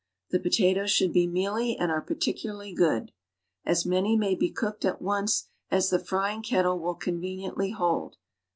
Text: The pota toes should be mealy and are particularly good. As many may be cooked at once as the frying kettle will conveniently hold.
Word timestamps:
The 0.31 0.39
pota 0.39 0.73
toes 0.73 0.89
should 0.89 1.13
be 1.13 1.27
mealy 1.27 1.77
and 1.77 1.91
are 1.91 2.01
particularly 2.01 2.73
good. 2.73 3.11
As 3.63 3.85
many 3.85 4.17
may 4.17 4.33
be 4.33 4.49
cooked 4.49 4.83
at 4.83 4.99
once 4.99 5.49
as 5.69 5.91
the 5.91 5.99
frying 5.99 6.41
kettle 6.41 6.79
will 6.79 6.95
conveniently 6.95 7.69
hold. 7.69 8.17